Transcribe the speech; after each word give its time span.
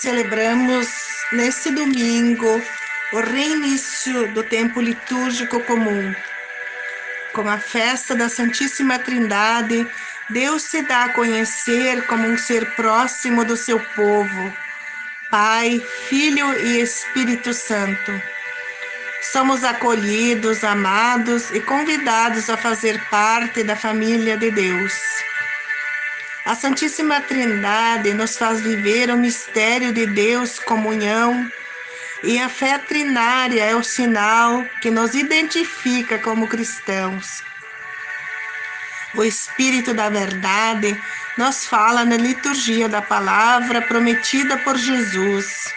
celebramos 0.00 0.88
nesse 1.32 1.70
domingo 1.70 2.62
o 3.12 3.20
reinício 3.20 4.32
do 4.32 4.42
tempo 4.42 4.80
litúrgico 4.80 5.60
comum. 5.60 6.14
Com 7.32 7.48
a 7.48 7.58
festa 7.58 8.14
da 8.14 8.28
Santíssima 8.28 8.98
Trindade, 8.98 9.86
Deus 10.30 10.62
se 10.62 10.82
dá 10.82 11.04
a 11.04 11.12
conhecer 11.12 12.06
como 12.06 12.28
um 12.28 12.38
ser 12.38 12.74
próximo 12.74 13.44
do 13.44 13.56
seu 13.56 13.80
povo, 13.96 14.52
Pai, 15.30 15.82
Filho 16.08 16.54
e 16.58 16.80
Espírito 16.80 17.52
Santo. 17.52 18.22
Somos 19.32 19.64
acolhidos, 19.64 20.62
amados 20.64 21.50
e 21.50 21.60
convidados 21.60 22.48
a 22.48 22.56
fazer 22.56 23.02
parte 23.10 23.62
da 23.64 23.74
família 23.74 24.36
de 24.36 24.50
Deus. 24.50 24.94
A 26.48 26.54
Santíssima 26.54 27.20
Trindade 27.20 28.14
nos 28.14 28.38
faz 28.38 28.62
viver 28.62 29.10
o 29.10 29.18
mistério 29.18 29.92
de 29.92 30.06
Deus, 30.06 30.58
comunhão, 30.58 31.46
e 32.24 32.38
a 32.40 32.48
fé 32.48 32.78
trinária 32.78 33.62
é 33.62 33.76
o 33.76 33.84
sinal 33.84 34.64
que 34.80 34.90
nos 34.90 35.14
identifica 35.14 36.18
como 36.18 36.48
cristãos. 36.48 37.42
O 39.14 39.22
Espírito 39.22 39.92
da 39.92 40.08
Verdade 40.08 40.98
nos 41.36 41.66
fala 41.66 42.02
na 42.06 42.16
liturgia 42.16 42.88
da 42.88 43.02
palavra 43.02 43.82
prometida 43.82 44.56
por 44.56 44.78
Jesus. 44.78 45.74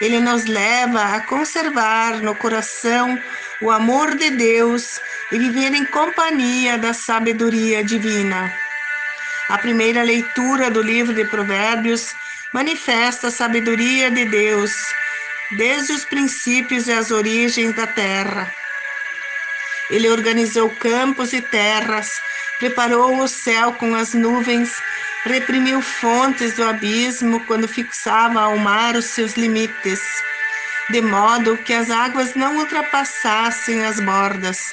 Ele 0.00 0.18
nos 0.18 0.46
leva 0.46 1.14
a 1.14 1.20
conservar 1.20 2.22
no 2.22 2.34
coração 2.34 3.20
o 3.60 3.70
amor 3.70 4.14
de 4.14 4.30
Deus 4.30 4.98
e 5.30 5.38
viver 5.38 5.74
em 5.74 5.84
companhia 5.84 6.78
da 6.78 6.94
sabedoria 6.94 7.84
divina. 7.84 8.50
A 9.50 9.58
primeira 9.58 10.04
leitura 10.04 10.70
do 10.70 10.80
livro 10.80 11.12
de 11.12 11.24
Provérbios 11.24 12.14
manifesta 12.52 13.26
a 13.26 13.30
sabedoria 13.32 14.08
de 14.08 14.24
Deus 14.24 14.70
desde 15.50 15.92
os 15.92 16.04
princípios 16.04 16.86
e 16.86 16.92
as 16.92 17.10
origens 17.10 17.74
da 17.74 17.84
terra. 17.84 18.48
Ele 19.90 20.08
organizou 20.08 20.70
campos 20.70 21.32
e 21.32 21.40
terras, 21.42 22.20
preparou 22.60 23.18
o 23.18 23.26
céu 23.26 23.72
com 23.72 23.92
as 23.96 24.14
nuvens, 24.14 24.80
reprimiu 25.24 25.82
fontes 25.82 26.54
do 26.54 26.62
abismo 26.62 27.44
quando 27.46 27.66
fixava 27.66 28.40
ao 28.42 28.56
mar 28.56 28.94
os 28.94 29.06
seus 29.06 29.34
limites, 29.34 30.00
de 30.90 31.00
modo 31.00 31.56
que 31.56 31.74
as 31.74 31.90
águas 31.90 32.36
não 32.36 32.58
ultrapassassem 32.58 33.84
as 33.84 33.98
bordas. 33.98 34.72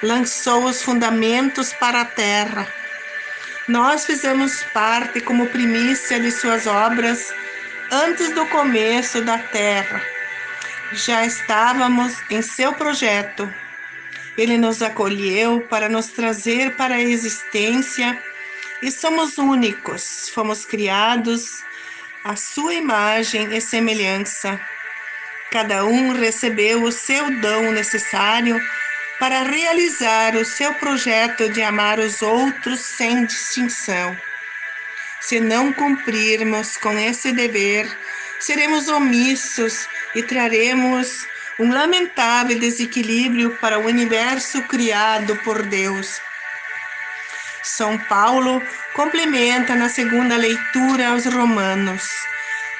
Lançou 0.00 0.66
os 0.66 0.80
fundamentos 0.80 1.72
para 1.72 2.02
a 2.02 2.04
terra 2.04 2.81
nós 3.68 4.04
fizemos 4.04 4.64
parte 4.74 5.20
como 5.20 5.46
primícia 5.46 6.18
de 6.18 6.30
suas 6.32 6.66
obras 6.66 7.32
antes 7.90 8.34
do 8.34 8.44
começo 8.46 9.22
da 9.22 9.38
terra. 9.38 10.02
Já 10.92 11.24
estávamos 11.24 12.14
em 12.28 12.42
seu 12.42 12.72
projeto. 12.72 13.52
Ele 14.36 14.58
nos 14.58 14.82
acolheu 14.82 15.60
para 15.70 15.88
nos 15.88 16.08
trazer 16.08 16.74
para 16.76 16.96
a 16.96 17.00
existência 17.00 18.20
e 18.82 18.90
somos 18.90 19.38
únicos. 19.38 20.28
Fomos 20.30 20.64
criados 20.64 21.62
à 22.24 22.34
sua 22.34 22.74
imagem 22.74 23.54
e 23.54 23.60
semelhança. 23.60 24.60
Cada 25.50 25.84
um 25.84 26.12
recebeu 26.12 26.82
o 26.82 26.90
seu 26.90 27.30
dom 27.40 27.70
necessário 27.72 28.60
para 29.22 29.44
realizar 29.44 30.34
o 30.34 30.44
seu 30.44 30.74
projeto 30.74 31.48
de 31.48 31.62
amar 31.62 32.00
os 32.00 32.22
outros 32.22 32.80
sem 32.80 33.24
distinção. 33.24 34.16
Se 35.20 35.38
não 35.38 35.72
cumprirmos 35.72 36.76
com 36.76 36.98
esse 36.98 37.30
dever, 37.30 37.86
seremos 38.40 38.88
omissos 38.88 39.86
e 40.16 40.24
traremos 40.24 41.24
um 41.56 41.72
lamentável 41.72 42.58
desequilíbrio 42.58 43.56
para 43.60 43.78
o 43.78 43.86
universo 43.86 44.60
criado 44.62 45.36
por 45.44 45.62
Deus. 45.62 46.20
São 47.62 47.96
Paulo 47.96 48.60
complementa 48.92 49.76
na 49.76 49.88
segunda 49.88 50.36
leitura 50.36 51.10
aos 51.10 51.26
Romanos. 51.26 52.10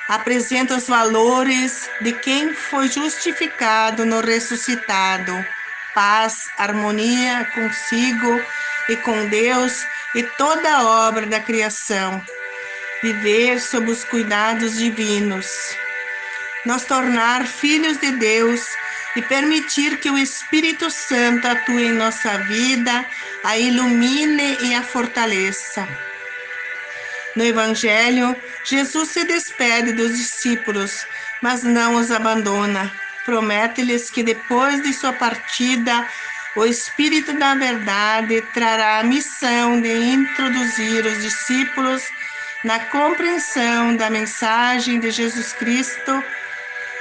Apresenta 0.09 0.75
os 0.75 0.89
valores 0.89 1.89
de 2.01 2.13
quem 2.15 2.53
foi 2.53 2.89
justificado 2.89 4.05
no 4.05 4.21
ressuscitado 4.21 5.33
paz, 5.95 6.49
harmonia 6.59 7.45
consigo 7.55 8.41
e 8.89 8.97
com 8.97 9.29
Deus 9.29 9.85
e 10.15 10.23
toda 10.23 10.77
a 10.77 11.09
obra 11.09 11.27
da 11.27 11.41
criação. 11.41 12.23
Viver 13.03 13.61
sob 13.61 13.91
os 13.91 14.05
cuidados 14.05 14.77
divinos. 14.77 15.47
Nos 16.65 16.85
tornar 16.85 17.47
filhos 17.47 17.99
de 17.99 18.13
Deus 18.13 18.65
e 19.17 19.23
permitir 19.23 19.99
que 19.99 20.11
o 20.11 20.19
Espírito 20.19 20.91
Santo 20.91 21.47
atue 21.47 21.87
em 21.87 21.93
nossa 21.93 22.39
vida, 22.39 23.05
a 23.43 23.59
ilumine 23.59 24.57
e 24.63 24.75
a 24.75 24.83
fortaleça. 24.83 25.87
No 27.35 27.45
Evangelho, 27.45 28.37
Jesus 28.65 29.09
se 29.09 29.25
despede 29.25 29.93
dos 29.93 30.17
discípulos, 30.17 31.05
mas 31.41 31.63
não 31.63 31.97
os 31.97 32.11
abandona 32.11 33.02
promete-lhes 33.25 34.11
que 34.11 34.23
depois 34.23 34.83
de 34.83 34.93
sua 34.93 35.13
partida, 35.13 36.07
o 36.57 36.67
Espírito 36.67 37.33
da 37.33 37.55
Verdade 37.55 38.43
trará 38.53 38.99
a 38.99 39.05
missão 39.05 39.81
de 39.81 39.93
introduzir 39.93 41.05
os 41.07 41.23
discípulos 41.23 42.03
na 42.65 42.79
compreensão 42.79 43.97
da 43.97 44.11
mensagem 44.11 45.01
de 45.01 45.11
Jesus 45.11 45.53
Cristo 45.55 46.23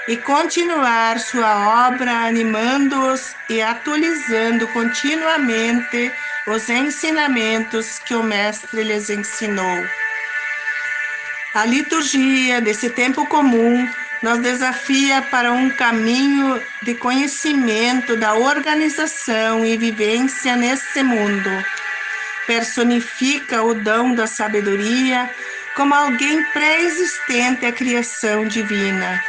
e 0.08 0.18
continuar 0.18 1.20
sua 1.20 1.88
obra 1.88 2.28
animando-os 2.28 3.36
e 3.50 3.62
atualizando 3.62 4.68
continuamente 4.70 6.12
os 6.48 6.70
ensinamentos 6.70 8.00
que 8.00 8.16
o 8.16 8.24
Mestre 8.24 8.84
lhes 8.84 9.10
ensinou. 9.10 9.86
A 11.54 11.66
liturgia 11.66 12.62
desse 12.62 12.90
tempo 12.90 13.28
comum 13.28 13.88
nos 14.22 14.40
desafia 14.40 15.22
para 15.24 15.52
um 15.52 15.70
caminho 15.70 16.62
de 16.84 16.94
conhecimento 16.96 18.16
da 18.16 18.36
organização 18.36 19.66
e 19.66 19.76
vivência 19.76 20.56
nesse 20.56 21.02
mundo. 21.02 21.50
Personifica 22.46 23.64
o 23.64 23.74
dom 23.74 24.14
da 24.14 24.28
sabedoria 24.28 25.30
como 25.76 25.94
alguém 25.94 26.44
pré-existente 26.52 27.66
à 27.66 27.72
criação 27.72 28.46
divina. 28.46 29.22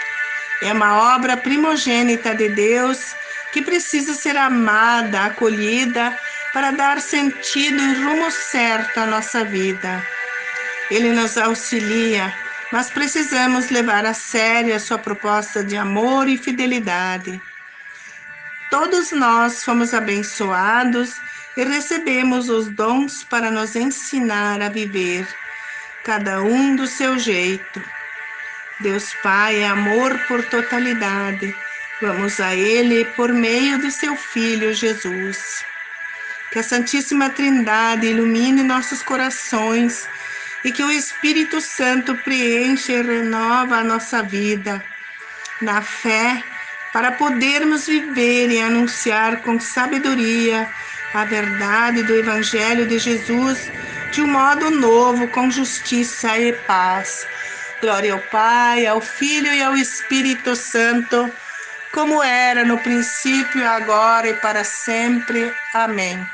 É 0.60 0.72
uma 0.72 1.14
obra 1.14 1.36
primogênita 1.36 2.34
de 2.34 2.48
Deus 2.50 3.14
que 3.52 3.62
precisa 3.62 4.14
ser 4.14 4.36
amada, 4.36 5.26
acolhida, 5.26 6.16
para 6.52 6.70
dar 6.70 7.00
sentido 7.00 7.80
e 7.80 7.94
rumo 8.02 8.30
certo 8.30 8.98
à 8.98 9.06
nossa 9.06 9.44
vida. 9.44 10.04
Ele 10.90 11.12
nos 11.12 11.38
auxilia 11.38 12.32
mas 12.72 12.90
precisamos 12.90 13.68
levar 13.68 14.06
a 14.06 14.14
sério 14.14 14.74
a 14.74 14.80
sua 14.80 14.98
proposta 14.98 15.62
de 15.62 15.76
amor 15.76 16.26
e 16.26 16.38
fidelidade. 16.38 17.38
Todos 18.70 19.12
nós 19.12 19.62
fomos 19.62 19.92
abençoados 19.92 21.14
e 21.54 21.62
recebemos 21.64 22.48
os 22.48 22.68
dons 22.68 23.22
para 23.24 23.50
nos 23.50 23.76
ensinar 23.76 24.62
a 24.62 24.70
viver, 24.70 25.28
cada 26.02 26.42
um 26.42 26.74
do 26.74 26.86
seu 26.86 27.18
jeito. 27.18 27.82
Deus 28.80 29.12
Pai 29.22 29.60
é 29.60 29.68
amor 29.68 30.18
por 30.26 30.42
totalidade. 30.46 31.54
Vamos 32.00 32.40
a 32.40 32.54
Ele 32.54 33.04
por 33.14 33.32
meio 33.34 33.78
de 33.78 33.90
seu 33.90 34.16
Filho 34.16 34.72
Jesus. 34.72 35.62
Que 36.50 36.58
a 36.58 36.62
Santíssima 36.62 37.28
Trindade 37.28 38.06
ilumine 38.06 38.62
nossos 38.62 39.02
corações 39.02 40.08
e 40.64 40.72
que 40.72 40.82
o 40.82 40.90
Espírito 40.90 41.60
Santo 41.60 42.14
preencha 42.16 42.92
e 42.92 43.02
renova 43.02 43.76
a 43.76 43.84
nossa 43.84 44.22
vida 44.22 44.82
na 45.60 45.82
fé 45.82 46.42
para 46.92 47.12
podermos 47.12 47.86
viver 47.86 48.50
e 48.50 48.60
anunciar 48.60 49.42
com 49.42 49.58
sabedoria 49.58 50.68
a 51.14 51.24
verdade 51.24 52.02
do 52.02 52.14
Evangelho 52.14 52.86
de 52.86 52.98
Jesus 52.98 53.70
de 54.12 54.20
um 54.20 54.26
modo 54.26 54.70
novo, 54.70 55.26
com 55.28 55.50
justiça 55.50 56.38
e 56.38 56.52
paz. 56.52 57.26
Glória 57.80 58.12
ao 58.12 58.20
Pai, 58.20 58.86
ao 58.86 59.00
Filho 59.00 59.52
e 59.52 59.62
ao 59.62 59.74
Espírito 59.74 60.54
Santo, 60.54 61.32
como 61.92 62.22
era 62.22 62.64
no 62.64 62.78
princípio, 62.78 63.66
agora 63.66 64.28
e 64.28 64.34
para 64.34 64.64
sempre. 64.64 65.52
Amém. 65.74 66.24